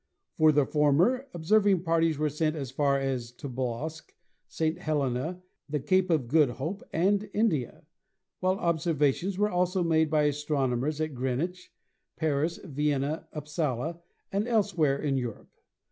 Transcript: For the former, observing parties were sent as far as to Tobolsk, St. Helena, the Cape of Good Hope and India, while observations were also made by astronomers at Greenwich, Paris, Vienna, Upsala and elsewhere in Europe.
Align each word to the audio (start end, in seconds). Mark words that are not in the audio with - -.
For 0.35 0.51
the 0.51 0.65
former, 0.65 1.27
observing 1.31 1.83
parties 1.83 2.17
were 2.17 2.27
sent 2.31 2.55
as 2.55 2.71
far 2.71 2.97
as 2.99 3.31
to 3.33 3.47
Tobolsk, 3.47 4.15
St. 4.47 4.79
Helena, 4.79 5.43
the 5.69 5.79
Cape 5.79 6.09
of 6.09 6.27
Good 6.27 6.49
Hope 6.49 6.81
and 6.91 7.29
India, 7.35 7.85
while 8.39 8.57
observations 8.57 9.37
were 9.37 9.51
also 9.51 9.83
made 9.83 10.09
by 10.09 10.23
astronomers 10.23 10.99
at 10.99 11.13
Greenwich, 11.13 11.71
Paris, 12.15 12.57
Vienna, 12.63 13.27
Upsala 13.31 13.99
and 14.31 14.47
elsewhere 14.47 14.99
in 14.99 15.17
Europe. 15.17 15.55